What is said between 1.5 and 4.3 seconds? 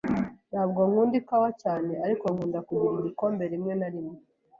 cyane, ariko nkunda kugira igikombe rimwe na rimwe.